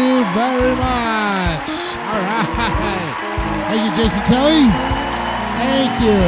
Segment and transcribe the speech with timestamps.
[0.00, 1.68] you very much.
[2.08, 3.14] All right.
[3.68, 4.64] Thank you, Jason Kelly.
[5.60, 6.22] Thank you.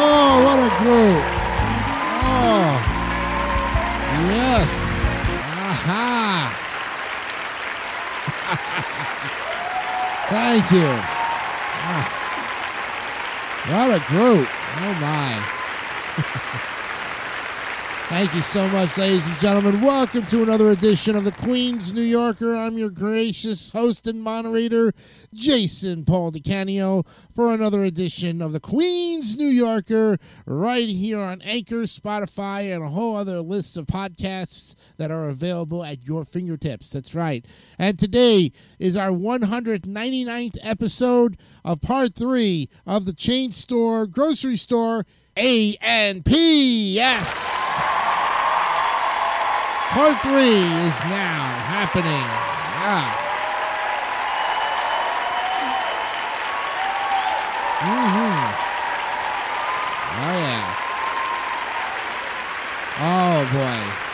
[0.00, 1.22] Oh, what a group.
[2.22, 2.70] Oh,
[4.30, 4.72] yes.
[5.70, 6.54] Aha.
[10.30, 10.90] Thank you.
[11.90, 12.06] Ah.
[13.70, 14.48] What a group.
[14.80, 16.74] Oh, my.
[18.08, 19.82] Thank you so much, ladies and gentlemen.
[19.82, 22.56] Welcome to another edition of the Queen's New Yorker.
[22.56, 24.94] I'm your gracious host and moderator,
[25.34, 31.82] Jason Paul DeCanio, for another edition of the Queen's New Yorker, right here on Anchor,
[31.82, 36.88] Spotify, and a whole other list of podcasts that are available at your fingertips.
[36.88, 37.44] That's right.
[37.78, 45.04] And today is our 199th episode of part three of the chain store, grocery store,
[45.36, 46.94] A and P.
[46.94, 47.97] Yes.
[49.90, 52.28] Part three is now happening.
[52.78, 53.08] Yeah.
[57.80, 58.44] Mm-hmm.
[60.20, 60.66] Oh yeah.
[63.00, 64.07] Oh boy.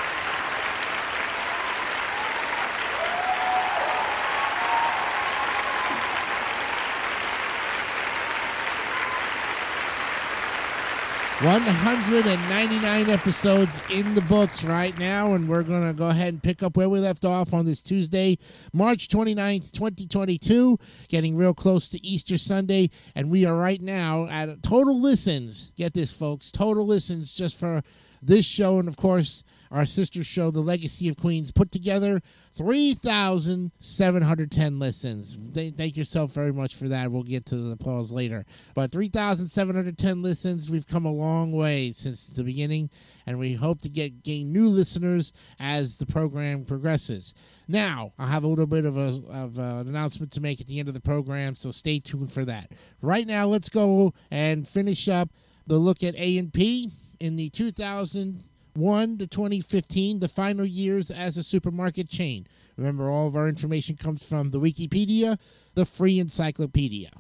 [11.43, 16.29] One hundred and ninety-nine episodes in the books right now, and we're gonna go ahead
[16.29, 18.39] and pick up where we left off on this Tuesday,
[18.73, 20.79] March 29th, 2022,
[21.09, 25.73] getting real close to Easter Sunday, and we are right now at total listens.
[25.77, 27.83] Get this, folks, total listens just for
[28.23, 29.43] this show, and of course
[29.75, 32.21] our sister show, The Legacy of Queens, put together
[32.53, 35.51] 3,710 listens.
[35.51, 37.11] Th- Thank yourself very much for that.
[37.11, 38.47] We'll get to the applause later.
[38.75, 42.89] But 3,710 listens, we've come a long way since the beginning,
[43.27, 47.35] and we hope to get gain new listeners as the program progresses.
[47.67, 50.79] Now, I'll have a little bit of, a, of an announcement to make at the
[50.79, 52.71] end of the program, so stay tuned for that.
[53.03, 55.31] Right now, let's go and finish up
[55.67, 58.43] the look at A&P in the 2000-
[58.77, 62.47] 1 to 2015, the final years as a supermarket chain.
[62.77, 65.39] Remember, all of our information comes from the Wikipedia,
[65.75, 67.11] the free encyclopedia.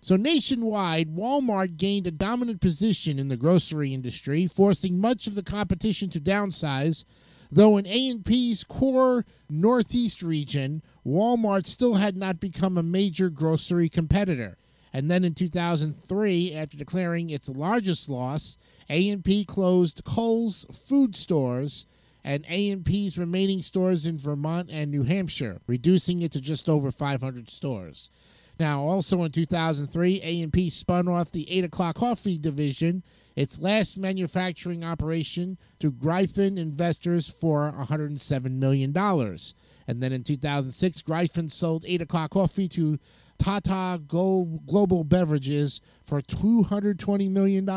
[0.00, 5.42] So, nationwide, Walmart gained a dominant position in the grocery industry, forcing much of the
[5.42, 7.04] competition to downsize.
[7.50, 14.58] Though in A&P's core Northeast region, Walmart still had not become a major grocery competitor.
[14.92, 18.56] And then in 2003, after declaring its largest loss,
[18.88, 21.86] A&P closed Kohl's food stores
[22.24, 27.48] and A&P's remaining stores in Vermont and New Hampshire, reducing it to just over 500
[27.48, 28.10] stores.
[28.58, 33.02] Now, also in 2003, A&P spun off the 8 o'clock coffee division,
[33.36, 38.96] its last manufacturing operation, to Gryphon investors for $107 million.
[38.96, 42.98] And then in 2006, Gryphon sold 8 o'clock coffee to
[43.38, 47.68] Tata Global Beverages for $220 million.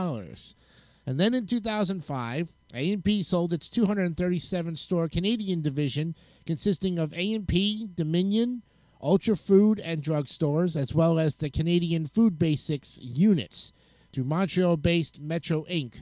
[1.09, 6.13] And then in 2005, A&P sold its 237 store Canadian division
[6.45, 8.61] consisting of A&P, Dominion,
[9.01, 13.73] Ultra Food and Drug Stores, as well as the Canadian Food Basics units
[14.11, 15.95] to Montreal-based Metro Inc.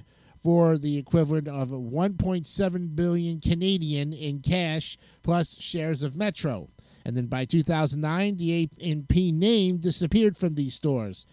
[0.44, 6.68] for the equivalent of 1.7 billion Canadian in cash plus shares of Metro.
[7.06, 11.26] And then by 2009, the A&P name disappeared from these stores.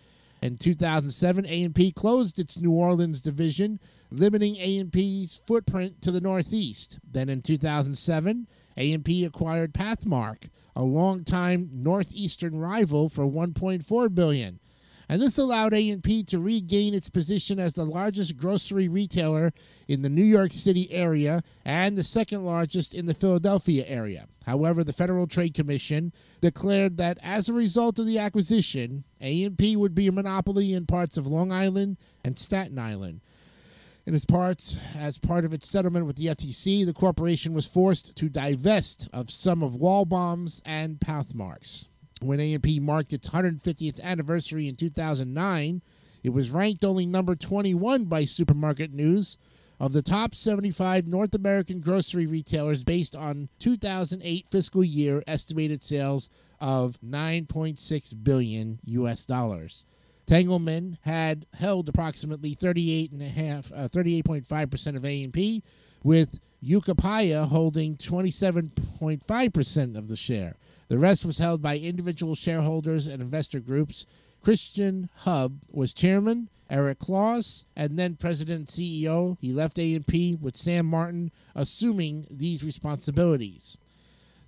[0.44, 3.80] In 2007, A&P closed its New Orleans division,
[4.10, 6.98] limiting A&P's footprint to the Northeast.
[7.02, 8.46] Then in 2007,
[8.76, 14.60] A&P acquired Pathmark, a longtime Northeastern rival, for 1.4 billion.
[15.08, 19.54] And this allowed A&P to regain its position as the largest grocery retailer
[19.88, 24.26] in the New York City area and the second largest in the Philadelphia area.
[24.46, 29.94] However, the Federal Trade Commission declared that as a result of the acquisition, A&P would
[29.94, 33.20] be a monopoly in parts of Long Island and Staten Island.
[34.06, 38.14] In its parts, as part of its settlement with the FTC, the corporation was forced
[38.16, 41.88] to divest of some of Waldbaum's and Pathmark's.
[42.20, 45.80] When A&P marked its 150th anniversary in 2009,
[46.22, 49.38] it was ranked only number 21 by Supermarket News
[49.84, 56.30] of the top 75 North American grocery retailers based on 2008 fiscal year estimated sales
[56.58, 59.84] of 9.6 billion US dollars.
[60.26, 65.62] Tengelmann had held approximately 38 and a half, uh, 38.5% of A&P,
[66.02, 70.56] with Yucaipa holding 27.5% of the share.
[70.88, 74.06] The rest was held by individual shareholders and investor groups.
[74.40, 79.36] Christian Haub was chairman, Eric Claus, and then president CEO.
[79.40, 83.76] He left A&P with Sam Martin assuming these responsibilities.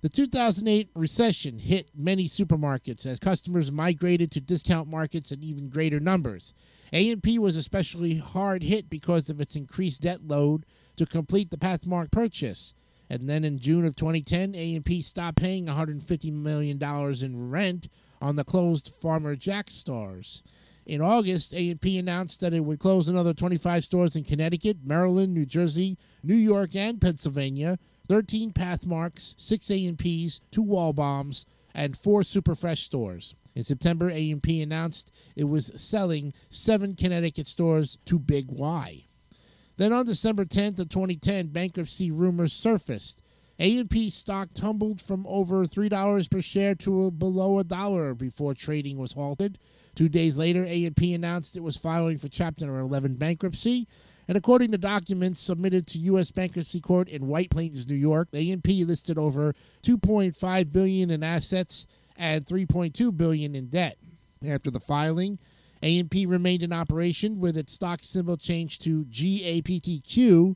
[0.01, 5.99] The 2008 recession hit many supermarkets as customers migrated to discount markets in even greater
[5.99, 6.53] numbers.
[6.93, 10.65] A&P was especially hard hit because of its increased debt load
[10.97, 12.73] to complete the Pathmark purchase.
[13.09, 16.81] And then in June of 2010, A&P stopped paying $150 million
[17.23, 17.89] in rent
[18.21, 20.43] on the closed Farmer Jack stores.
[20.87, 25.45] In August, A&P announced that it would close another 25 stores in Connecticut, Maryland, New
[25.45, 31.45] Jersey, New York, and Pennsylvania, 13 Pathmarks, 6 A&Ps, 2 Waldbaums,
[31.75, 33.35] and 4 Superfresh stores.
[33.53, 39.07] In September, A&P announced it was selling 7 Connecticut stores to Big Y.
[39.75, 43.21] Then on December 10th of 2010, bankruptcy rumors surfaced.
[43.59, 49.11] A&P stock tumbled from over $3 per share to below a dollar before trading was
[49.11, 49.59] halted.
[49.97, 53.87] Two days later, A&P announced it was filing for Chapter 11 bankruptcy.
[54.27, 56.29] And according to documents submitted to U.S.
[56.29, 62.45] Bankruptcy Court in White Plains, New York, A&P listed over 2.5 billion in assets and
[62.45, 63.97] 3.2 billion in debt.
[64.47, 65.39] After the filing,
[65.81, 70.55] A&P remained in operation with its stock symbol changed to GAPTQ,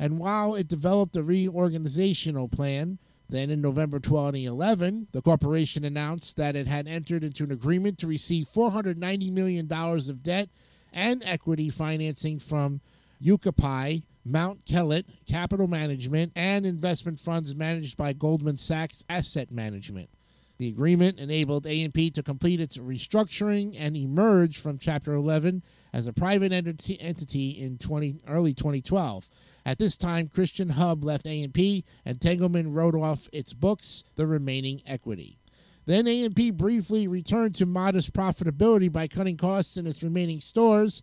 [0.00, 2.98] and while it developed a reorganizational plan,
[3.30, 8.06] then in November 2011, the corporation announced that it had entered into an agreement to
[8.06, 10.48] receive $490 million of debt
[10.92, 12.80] and equity financing from
[13.22, 20.10] Yucaipa, Mount Kellett Capital Management, and investment funds managed by Goldman Sachs Asset Management.
[20.58, 25.62] The agreement enabled A&P to complete its restructuring and emerge from Chapter 11
[25.92, 29.30] as a private entity in 20, early 2012.
[29.64, 34.82] At this time, Christian Haub left A&P, and Tengelmann wrote off its books, the remaining
[34.86, 35.38] equity.
[35.86, 41.02] Then A&P briefly returned to modest profitability by cutting costs in its remaining stores,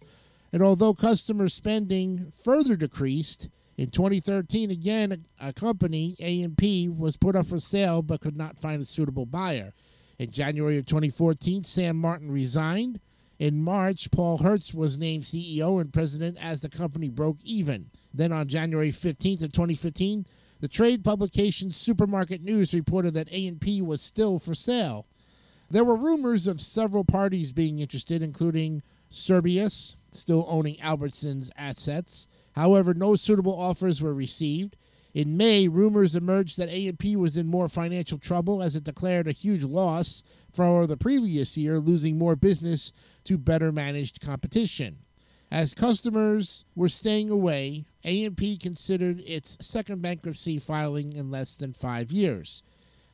[0.51, 7.45] and although customer spending further decreased, in 2013, again, a company, A&P, was put up
[7.45, 9.74] for sale but could not find a suitable buyer.
[10.18, 13.00] In January of 2014, Sam Martin resigned.
[13.38, 17.92] In March, Paul Hertz was named CEO and president as the company broke even.
[18.18, 20.25] Then on January 15th of 2015,
[20.60, 25.06] the trade publication Supermarket News reported that A&P was still for sale.
[25.69, 28.81] There were rumors of several parties being interested, including
[29.12, 32.28] Cerberus, still owning Albertsons assets.
[32.54, 34.75] However, no suitable offers were received.
[35.13, 39.31] In May, rumors emerged that A&P was in more financial trouble as it declared a
[39.31, 42.92] huge loss for the previous year, losing more business
[43.25, 45.00] to better managed competition.
[45.50, 52.12] As customers were staying away, A&P considered its second bankruptcy filing in less than 5
[52.12, 52.62] years.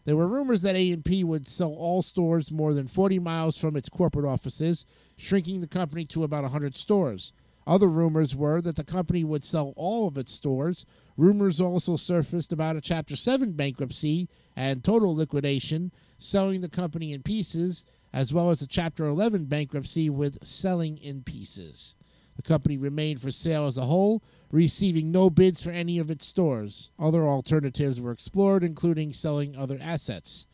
[0.05, 3.87] There were rumors that A&P would sell all stores more than 40 miles from its
[3.87, 4.85] corporate offices,
[5.15, 7.33] shrinking the company to about 100 stores.
[7.67, 10.85] Other rumors were that the company would sell all of its stores.
[11.15, 17.21] Rumors also surfaced about a Chapter 7 bankruptcy and total liquidation, selling the company in
[17.21, 21.95] pieces, as well as a Chapter 11 bankruptcy with selling in pieces.
[22.35, 26.25] The company remained for sale as a whole, receiving no bids for any of its
[26.25, 26.89] stores.
[26.99, 30.47] Other alternatives were explored, including selling other assets.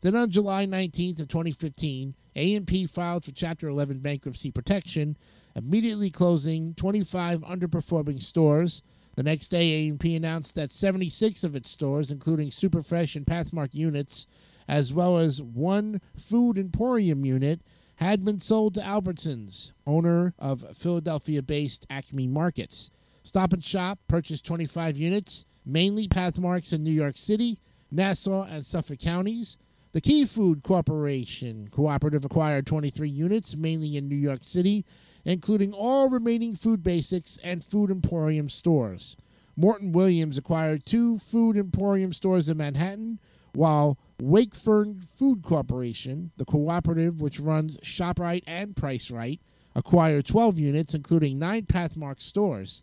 [0.00, 5.16] Then on July 19th of 2015, A&P filed for Chapter 11 bankruptcy protection,
[5.56, 8.82] immediately closing 25 underperforming stores.
[9.16, 14.26] The next day, A&P announced that 76 of its stores, including Superfresh and Pathmark units,
[14.68, 17.60] as well as one food emporium unit,
[17.96, 22.90] had been sold to Albertsons, owner of Philadelphia-based Acme Markets.
[23.22, 27.60] Stop and Shop purchased 25 units, mainly Pathmarks in New York City,
[27.90, 29.56] Nassau, and Suffolk counties.
[29.92, 34.84] The Key Food Corporation Cooperative acquired 23 units, mainly in New York City,
[35.24, 39.16] including all remaining Food Basics and Food Emporium stores.
[39.56, 43.20] Morton Williams acquired two Food Emporium stores in Manhattan,
[43.54, 49.40] while Wakefern Food Corporation, the cooperative which runs ShopRite and PriceRite,
[49.74, 52.82] acquired 12 units, including nine Pathmark stores.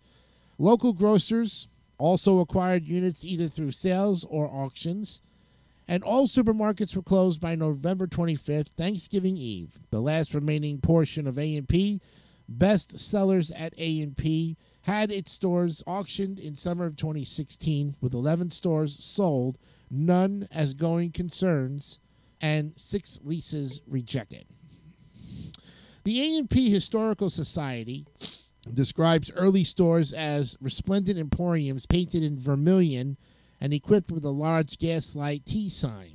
[0.57, 5.21] Local grocers also acquired units either through sales or auctions.
[5.87, 9.79] And all supermarkets were closed by November 25th, Thanksgiving Eve.
[9.89, 12.01] The last remaining portion of A&P,
[12.47, 19.03] best sellers at A&P, had its stores auctioned in summer of 2016, with 11 stores
[19.03, 19.57] sold,
[19.91, 21.99] none as going concerns,
[22.39, 24.45] and six leases rejected.
[26.03, 28.07] The A&P Historical Society
[28.73, 33.17] describes early stores as resplendent emporiums painted in vermilion
[33.59, 36.13] and equipped with a large gaslight T sign.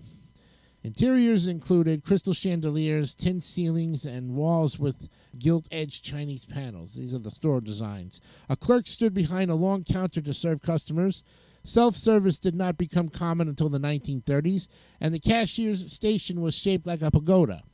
[0.82, 6.94] Interiors included crystal chandeliers, tin ceilings, and walls with gilt edged Chinese panels.
[6.94, 8.20] These are the store designs.
[8.48, 11.24] A clerk stood behind a long counter to serve customers.
[11.66, 14.68] Self service did not become common until the 1930s,
[15.00, 17.64] and the cashier's station was shaped like a pagoda.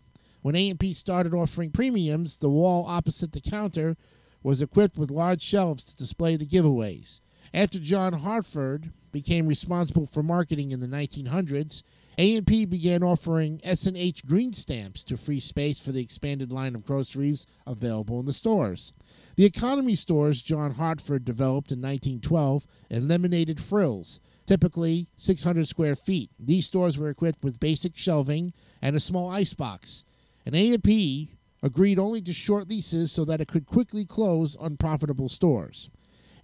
[0.40, 3.98] When A&P started offering premiums, the wall opposite the counter
[4.42, 7.20] was equipped with large shelves to display the giveaways.
[7.52, 11.82] After John Hartford became responsible for marketing in the 1900s,
[12.16, 17.46] A&P began offering S&H green stamps to free space for the expanded line of groceries
[17.66, 18.94] available in the stores.
[19.42, 26.30] The economy stores John Hartford developed in 1912 eliminated frills, typically 600 square feet.
[26.38, 30.04] These stores were equipped with basic shelving and a small icebox.
[30.46, 35.90] And A&P agreed only to short leases so that it could quickly close unprofitable stores.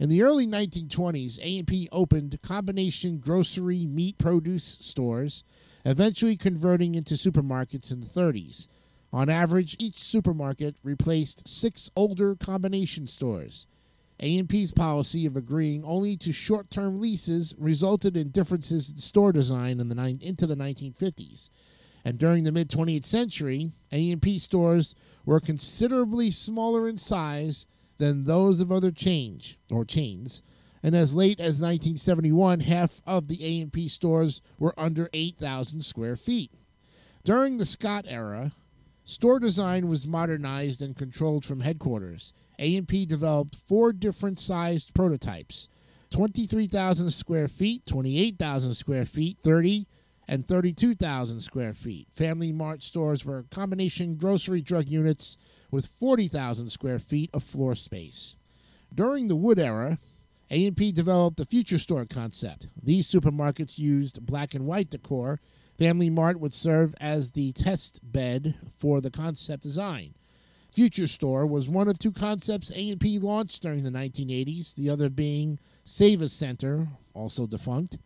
[0.00, 5.45] In the early 1920s, A&P opened combination grocery meat produce stores,
[5.85, 8.67] eventually converting into supermarkets in the 30s.
[9.12, 13.67] On average, each supermarket replaced six older combination stores.
[14.21, 19.88] A&P's policy of agreeing only to short-term leases resulted in differences in store design in
[19.88, 21.50] the ni- into the 1950s.
[22.05, 27.67] And during the mid 20th century, A&P stores were considerably smaller in size
[27.99, 30.43] than those of other change or chains.
[30.83, 36.53] And as late as 1971, half of the A&P stores were under 8,000 square feet.
[37.25, 38.53] During the Scott era,
[39.09, 42.35] store design was modernized and controlled from headquarters.
[42.59, 45.69] A&P developed four different sized prototypes
[46.11, 49.87] 23,000 square feet, 28,000 square feet, 30,
[50.27, 52.07] and 32,000 square feet.
[52.12, 55.38] Family Mart stores were combination grocery drug units
[55.71, 58.37] with 40,000 square feet of floor space.
[58.95, 59.99] During the Wood era,
[60.50, 62.69] A&P developed the Future Store concept.
[62.83, 65.41] These supermarkets used black and white decor.
[65.79, 70.15] Family Mart would serve as the test bed for the concept design.
[70.73, 75.61] Future Store was one of two concepts A&P launched during the 1980s, the other being
[75.85, 77.97] Sav-A-Center, also defunct.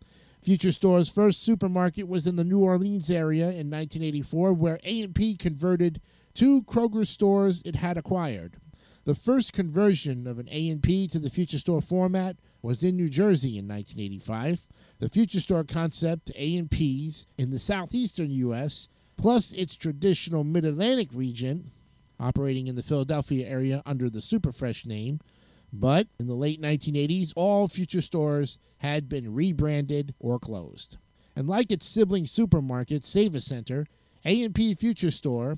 [0.42, 6.00] Future Store's first supermarket was in the New Orleans area in 1984, where A&P converted
[6.34, 8.58] two Kroger stores it had acquired.
[9.04, 13.58] The first conversion of an A&P to the Future Store format was in New Jersey
[13.58, 14.66] in 1985.
[15.02, 21.72] The Future Store concept A&Ps in the southeastern U.S., plus its traditional Mid-Atlantic region,
[22.20, 25.18] operating in the Philadelphia area under the Superfresh name,
[25.72, 30.98] but in the late 1980s, all future stores had been rebranded or closed.
[31.34, 33.88] And like its sibling supermarket, Sav-A-Center,
[34.24, 35.56] A&P Future Store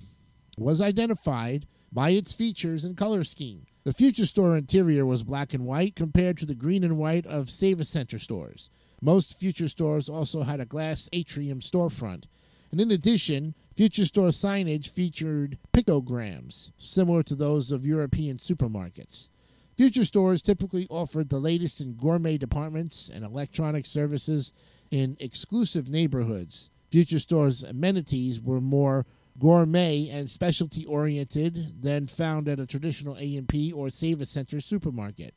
[0.56, 3.66] was identified by its features and color scheme.
[3.82, 7.50] The Future Store interior was black and white compared to the green and white of
[7.50, 8.70] Sav-A-Center stores.
[9.04, 12.24] Most Future stores also had a glass atrium storefront.
[12.70, 19.28] And in addition, Future Store signage featured pictograms, similar to those of European supermarkets.
[19.76, 24.54] Future stores typically offered the latest in gourmet departments and electronic services
[24.90, 26.70] in exclusive neighborhoods.
[26.90, 29.04] Future stores' amenities were more
[29.38, 35.34] gourmet and specialty oriented than found at a traditional A&P or Sav-A-Center supermarket.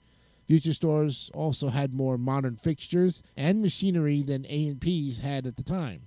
[0.47, 6.03] Future stores also had more modern fixtures and machinery than A&Ps had at the time.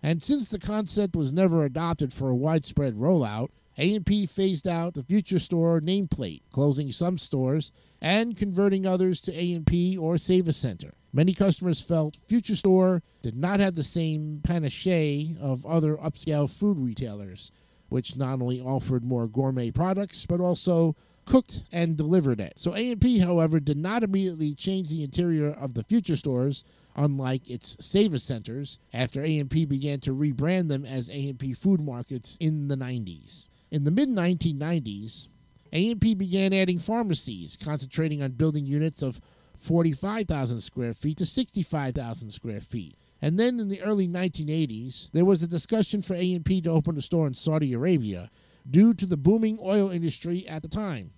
[0.00, 5.02] And since the concept was never adopted for a widespread rollout, a&P phased out the
[5.02, 10.94] Future Store nameplate, closing some stores and converting others to A&P or Sav-A-Center.
[11.12, 16.78] Many customers felt Future Store did not have the same panache of other upscale food
[16.78, 17.50] retailers,
[17.88, 20.94] which not only offered more gourmet products but also
[21.30, 22.58] cooked and delivered it.
[22.58, 26.64] So A&P, however, did not immediately change the interior of the Future Stores,
[26.96, 32.66] unlike its Save Centers, after A&P began to rebrand them as A&P Food Markets in
[32.66, 33.46] the 90s.
[33.70, 35.28] In the mid 1990s,
[35.72, 39.20] A&P began adding pharmacies, concentrating on building units of
[39.56, 42.96] 45,000 square feet to 65,000 square feet.
[43.22, 47.02] And then in the early 1980s, there was a discussion for A&P to open a
[47.02, 48.30] store in Saudi Arabia
[48.68, 51.12] due to the booming oil industry at the time.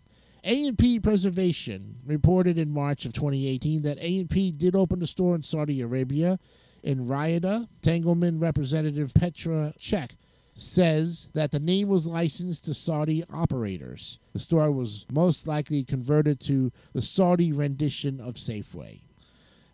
[0.45, 5.81] A&P Preservation reported in March of 2018 that A&P did open a store in Saudi
[5.81, 6.39] Arabia
[6.83, 7.69] in Riyadh.
[7.81, 10.17] Tengelmann representative Petra Chek
[10.55, 14.19] says that the name was licensed to Saudi operators.
[14.33, 19.03] The store was most likely converted to the Saudi rendition of Safeway.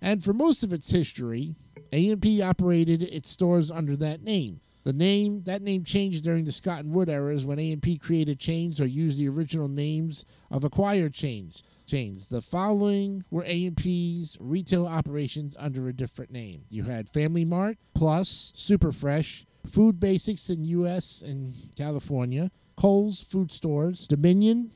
[0.03, 1.57] And for most of its history,
[1.93, 4.61] A&P operated its stores under that name.
[4.88, 8.80] The name that name changed during the Scott and Wood eras when A&P created chains
[8.80, 11.62] or used the original names of acquired chains.
[11.87, 12.28] Chains.
[12.28, 16.62] The following were A&P's retail operations under a different name.
[16.71, 21.21] You had Family Mart, Plus, Superfresh, Food Basics in U.S.
[21.21, 24.71] and California, Kohl's Food Stores, Dominion,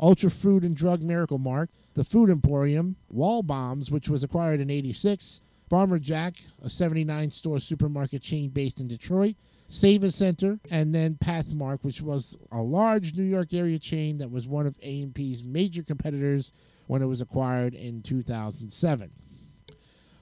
[0.00, 5.42] Ultra Food and Drug Miracle Mark, the Food Emporium, Waldbaums, which was acquired in 86,
[5.72, 9.36] Farmer Jack, a 79 store supermarket chain based in Detroit,
[9.68, 14.66] Sav-A-Center, and then Pathmark, which was a large New York area chain that was one
[14.66, 16.52] of A&P's major competitors
[16.88, 19.12] when it was acquired in 2007.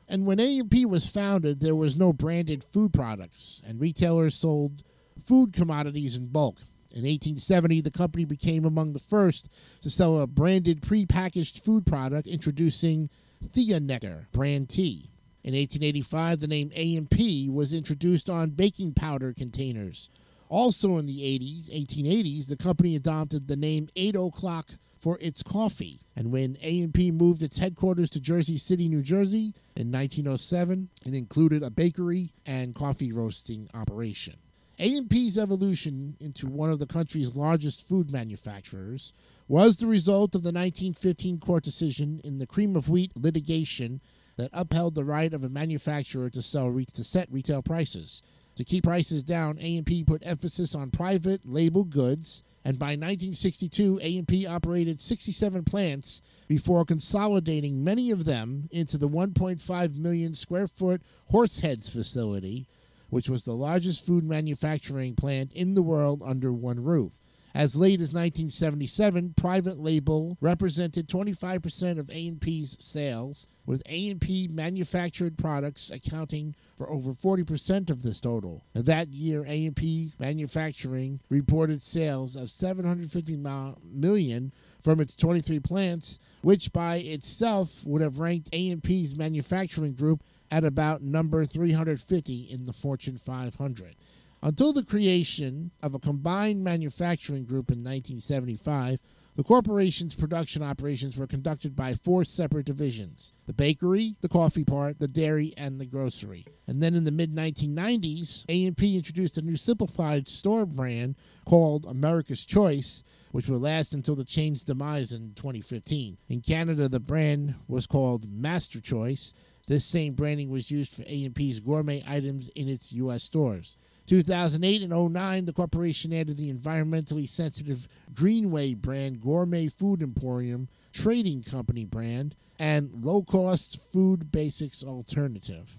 [0.07, 4.85] And when A&P was founded, there was no branded food products, and retailers sold
[5.25, 6.61] food commodities in bulk.
[6.92, 9.49] In 1870, the company became among the first
[9.80, 13.11] to sell a branded prepackaged food product introducing
[13.42, 15.10] Thea Nectar brand tea.
[15.42, 20.11] In 1885, the name A&P was introduced on baking powder containers.
[20.50, 26.00] Also in the 80s, 1880s, the company adopted the name 8 o'clock for its coffee.
[26.14, 31.62] And when A&P moved its headquarters to Jersey City, New Jersey in 1907, it included
[31.62, 34.37] a bakery and coffee roasting operation.
[34.78, 39.12] A&P's evolution into one of the country's largest food manufacturers
[39.47, 44.00] was the result of the 1915 court decision in the cream of wheat litigation
[44.40, 48.23] that upheld the right of a manufacturer to sell to set retail prices.
[48.56, 54.47] To keep prices down, A&P put emphasis on private label goods, and by 1962, A&P
[54.47, 61.90] operated 67 plants before consolidating many of them into the 1.5 million square foot Horseheads
[61.90, 62.66] facility,
[63.11, 67.12] which was the largest food manufacturing plant in the world under one roof.
[67.52, 75.91] As late as 1977, private label represented 25% of A&P's sales, with A&P manufactured products
[75.91, 78.65] accounting for over 40% of this total.
[78.75, 86.97] That year, A&P manufacturing reported sales of 750 million from its 23 plants, which by
[86.97, 93.95] itself would have ranked A&P's manufacturing group at about number 350 in the Fortune 500.
[94.43, 99.03] Until the creation of a combined manufacturing group in 1975,
[99.37, 104.99] the corporation's production operations were conducted by four separate divisions the bakery, the coffee part,
[104.99, 106.47] the dairy, and the grocery.
[106.67, 112.45] And then in the mid 1990s, A&P introduced a new simplified store brand called America's
[112.45, 116.17] Choice, which would last until the chain's demise in 2015.
[116.29, 119.35] In Canada, the brand was called Master Choice.
[119.67, 123.23] This same branding was used for A&P's gourmet items in its U.S.
[123.23, 123.76] stores.
[124.10, 131.44] 2008 and 09, the corporation added the environmentally sensitive Greenway brand Gourmet Food Emporium Trading
[131.44, 135.78] Company brand and low cost food basics alternative.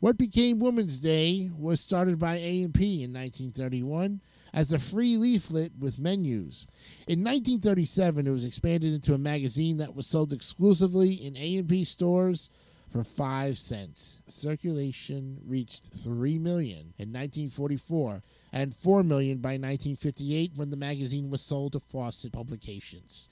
[0.00, 6.00] What became Women's Day was started by A&P in 1931 as a free leaflet with
[6.00, 6.66] menus.
[7.06, 12.50] In 1937, it was expanded into a magazine that was sold exclusively in A&P stores
[12.90, 14.22] for 5 cents.
[14.26, 18.22] Circulation reached 3 million in 1944
[18.52, 23.30] and 4 million by 1958 when the magazine was sold to Fawcett Publications.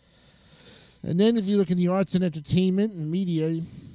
[1.03, 3.47] And then if you look in the arts and entertainment and media,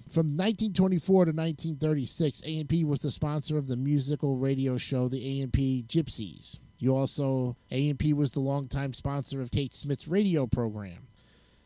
[0.10, 5.86] from 1924 to 1936, A&P was the sponsor of the musical radio show The A&P
[5.88, 6.58] Gypsies.
[6.80, 11.08] You also, A&P was the longtime sponsor of Kate Smith's radio program.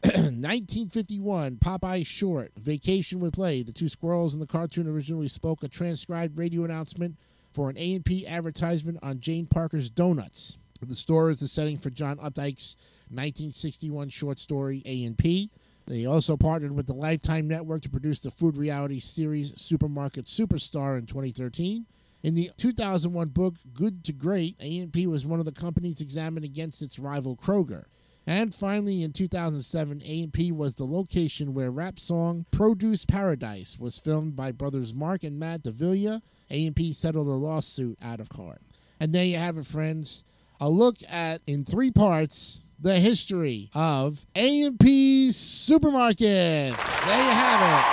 [0.13, 3.63] 1951, Popeye Short, Vacation with Play.
[3.63, 7.15] The two squirrels in the cartoon originally spoke a transcribed radio announcement
[7.53, 10.57] for an A&P advertisement on Jane Parker's Donuts.
[10.79, 12.75] The store is the setting for John Updike's
[13.09, 15.49] 1961 short story A&P.
[15.87, 20.99] They also partnered with the Lifetime Network to produce the food reality series Supermarket Superstar
[20.99, 21.87] in 2013.
[22.21, 26.83] In the 2001 book Good to Great, A&P was one of the companies examined against
[26.83, 27.85] its rival Kroger.
[28.27, 34.35] And finally, in 2007, A&P was the location where rap song Produce Paradise was filmed
[34.35, 36.21] by brothers Mark and Matt Davila.
[36.49, 38.61] A&P settled a lawsuit out of court.
[38.99, 40.23] And there you have it, friends.
[40.59, 47.05] A look at, in three parts, the history of A&P supermarkets.
[47.05, 47.85] There you have it.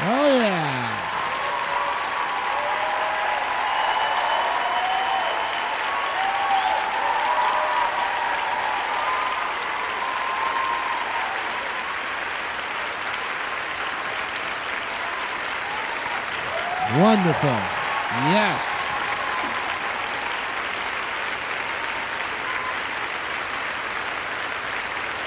[0.00, 1.17] Oh, yeah.
[16.96, 17.50] Wonderful.
[18.32, 18.86] Yes.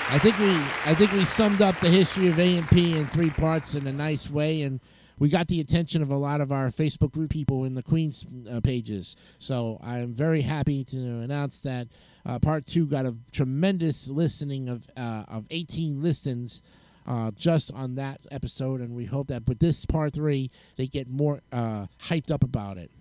[0.09, 0.51] I think we
[0.85, 4.29] I think we summed up the history of AMP in three parts in a nice
[4.29, 4.81] way and
[5.19, 8.25] we got the attention of a lot of our Facebook group people in the Queens
[8.51, 9.15] uh, pages.
[9.37, 11.89] So I'm very happy to announce that
[12.25, 16.63] uh, part two got a tremendous listening of uh, of 18 listens
[17.07, 21.09] uh, just on that episode, and we hope that with this part three, they get
[21.09, 22.91] more uh, hyped up about it.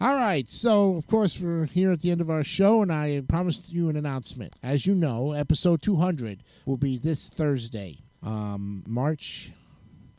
[0.00, 3.22] All right, so of course we're here at the end of our show, and I
[3.28, 4.56] promised you an announcement.
[4.62, 9.52] As you know, episode 200 will be this Thursday, um, March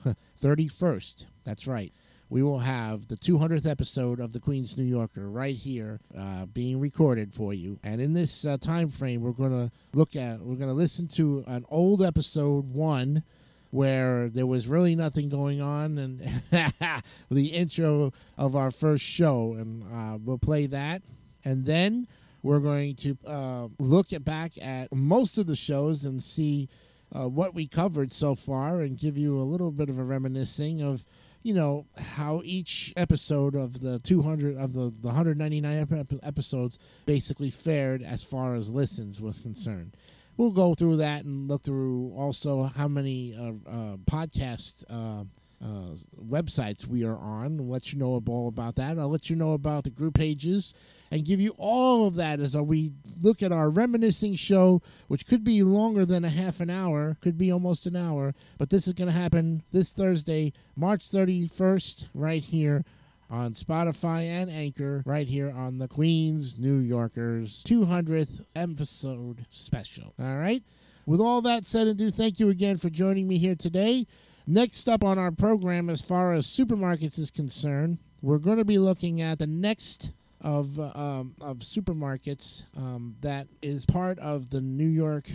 [0.39, 1.25] 31st.
[1.45, 1.91] That's right.
[2.31, 6.79] We will have the 200th episode of the Queen's New Yorker right here, uh, being
[6.79, 7.77] recorded for you.
[7.83, 11.09] And in this uh, time frame, we're going to look at, we're going to listen
[11.09, 13.23] to an old episode one
[13.71, 16.21] where there was really nothing going on, and
[17.29, 21.01] the intro of our first show, and uh, we'll play that,
[21.43, 22.07] and then
[22.43, 26.69] we're going to uh, look at back at most of the shows and see
[27.13, 30.81] uh, what we covered so far, and give you a little bit of a reminiscing
[30.81, 31.05] of.
[31.43, 38.03] You know how each episode of the 200 of the, the 199 episodes basically fared
[38.03, 39.97] as far as listens was concerned
[40.37, 45.23] we'll go through that and look through also how many uh, uh, podcast uh,
[45.63, 47.69] uh websites we are on.
[47.69, 48.97] Let you know all about that.
[48.97, 50.73] I'll let you know about the group pages
[51.11, 55.43] and give you all of that as we look at our reminiscing show, which could
[55.43, 58.33] be longer than a half an hour, could be almost an hour.
[58.57, 62.85] But this is going to happen this Thursday, March 31st, right here
[63.29, 70.13] on Spotify and Anchor right here on the Queens New Yorkers 200th episode special.
[70.19, 70.61] All right?
[71.05, 74.05] With all that said and do, thank you again for joining me here today.
[74.45, 78.77] Next up on our program, as far as supermarkets is concerned, we're going to be
[78.77, 80.11] looking at the next
[80.43, 85.29] of um, of supermarkets um, that is part of the New York.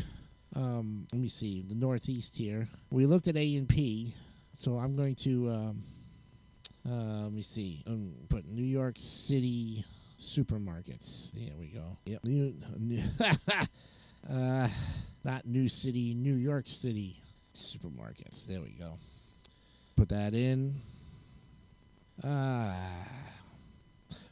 [0.55, 2.69] Um, let me see the Northeast here.
[2.91, 4.15] We looked at A and P,
[4.53, 5.83] so I'm going to um,
[6.89, 7.83] uh, let me see.
[7.87, 9.85] Um, put New York City
[10.21, 11.33] supermarkets.
[11.33, 11.97] There we go.
[12.07, 12.25] Yep.
[12.25, 13.03] New, new
[14.31, 14.69] uh,
[15.25, 17.21] not New City, New York City
[17.55, 18.47] supermarkets.
[18.47, 18.95] There we go.
[19.97, 20.77] Put that in.
[22.25, 22.73] Ah.
[22.73, 23.46] Uh,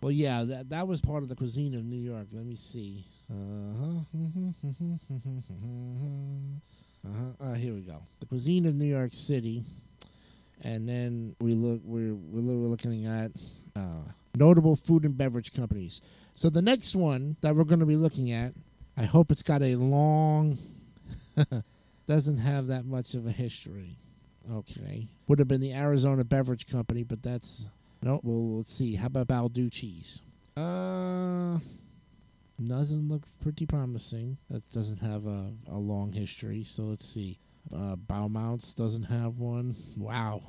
[0.05, 2.27] well, yeah, that that was part of the cuisine of New York.
[2.33, 3.07] Let me see.
[3.31, 4.01] Uh-huh.
[7.07, 7.45] uh-huh.
[7.45, 8.03] Uh, here we go.
[8.21, 9.65] The cuisine of New York City
[10.63, 13.31] and then we look we're we're looking at
[13.77, 16.01] uh, notable food and beverage companies.
[16.35, 18.55] So the next one that we're going to be looking at,
[18.97, 20.59] I hope it's got a long,
[22.07, 23.99] doesn't have that much of a history.
[24.53, 27.67] Okay, would have been the Arizona Beverage Company, but that's
[28.05, 28.21] no.
[28.23, 28.95] Well, let's see.
[28.95, 30.21] How about Balducci's?
[30.57, 31.59] Uh,
[32.65, 34.37] doesn't look pretty promising.
[34.51, 36.65] That doesn't have a, a long history.
[36.65, 37.39] So let's see.
[37.75, 39.77] Uh, Baumounts doesn't have one.
[39.97, 40.43] Wow.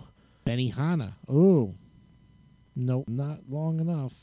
[0.46, 1.14] Benihana.
[1.30, 1.76] Oh.
[2.76, 4.14] Nope, not long enough.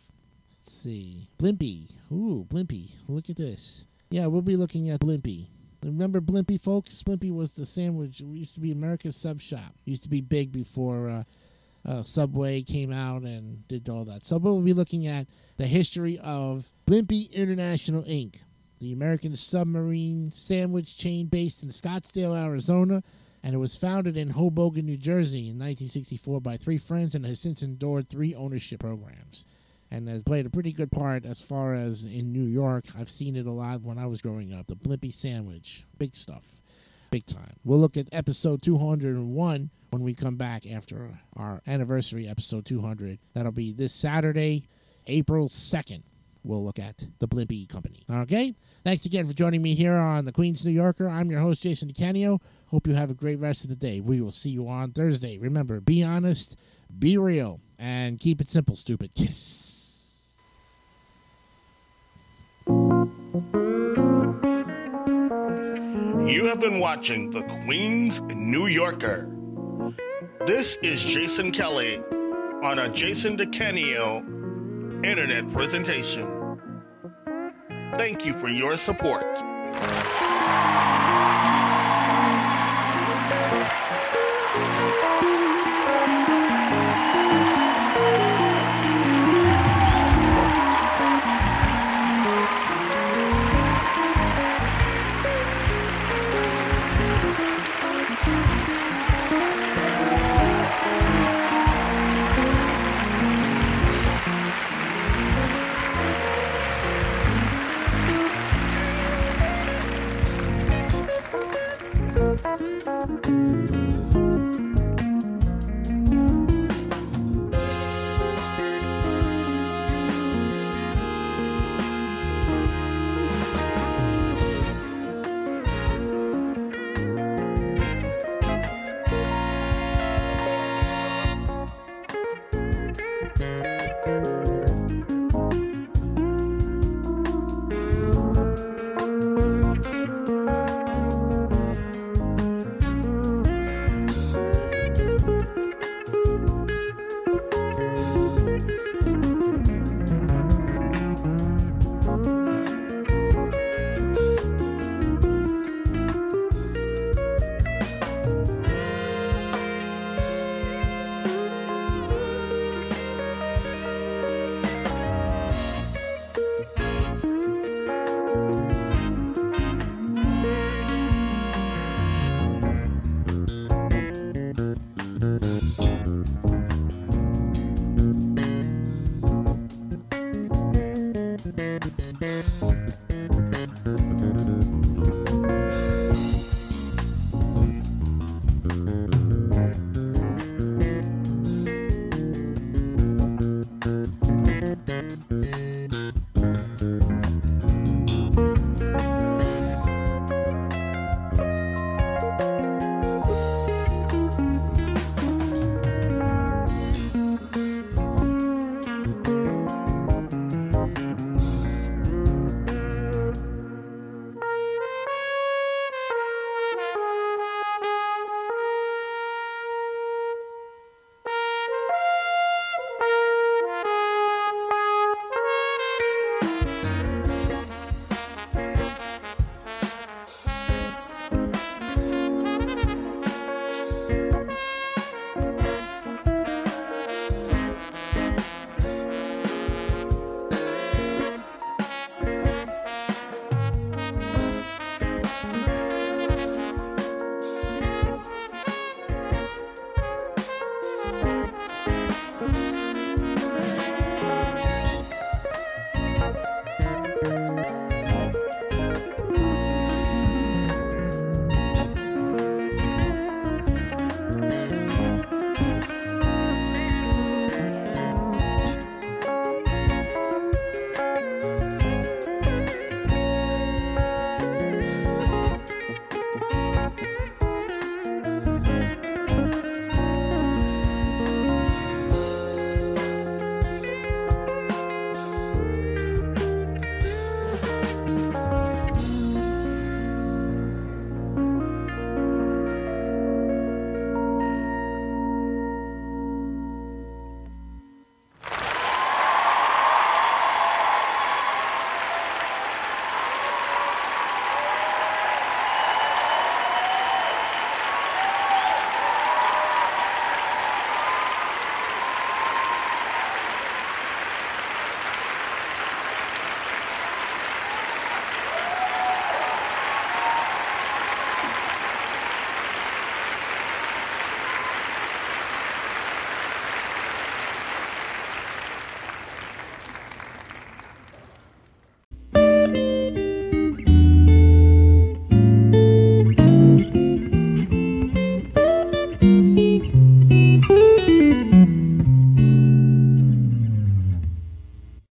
[0.51, 1.31] Let's see.
[1.38, 1.90] Blimpie.
[2.12, 2.90] Ooh, Blimpie.
[3.09, 3.87] Look at this.
[4.11, 5.47] Yeah, we'll be looking at Blimpie.
[5.83, 7.03] Remember Blimpie, folks?
[7.03, 8.21] Blimpie was the sandwich.
[8.21, 9.73] It used to be America's Sub Shop.
[9.87, 11.25] It used to be big before uh,
[11.85, 14.23] uh, Subway came out and did all that.
[14.23, 18.37] So we'll be looking at the history of Blimpie International Inc
[18.83, 23.05] the American submarine sandwich chain based in Scottsdale, Arizona,
[23.40, 27.38] and it was founded in Hoboken, New Jersey in 1964 by three friends and has
[27.38, 29.47] since endured three ownership programs
[29.88, 32.87] and has played a pretty good part as far as in New York.
[32.99, 34.66] I've seen it a lot when I was growing up.
[34.66, 36.61] The Blimpie sandwich, big stuff,
[37.12, 37.57] big time.
[37.62, 43.18] We'll look at episode 201 when we come back after our anniversary episode 200.
[43.35, 44.66] That'll be this Saturday,
[45.07, 46.05] April 2nd.
[46.42, 48.03] We'll look at the Blimpie Company.
[48.11, 48.55] Okay?
[48.83, 51.07] Thanks again for joining me here on the Queen's New Yorker.
[51.07, 52.40] I'm your host, Jason DeCanio.
[52.68, 54.01] Hope you have a great rest of the day.
[54.01, 55.37] We will see you on Thursday.
[55.37, 56.57] Remember, be honest,
[56.98, 59.14] be real, and keep it simple, stupid.
[59.14, 59.68] Kiss.
[66.26, 69.28] You have been watching the Queen's New Yorker.
[70.46, 71.98] This is Jason Kelly
[72.62, 74.24] on a Jason DeCanio
[75.04, 76.61] internet presentation.
[77.96, 79.42] Thank you for your support.